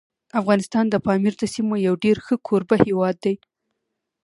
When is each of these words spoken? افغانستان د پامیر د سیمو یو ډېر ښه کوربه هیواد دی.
افغانستان 0.39 0.85
د 0.89 0.95
پامیر 1.05 1.33
د 1.39 1.43
سیمو 1.53 1.75
یو 1.87 1.95
ډېر 2.03 2.17
ښه 2.25 2.35
کوربه 2.47 2.75
هیواد 2.85 3.15
دی. 3.23 3.35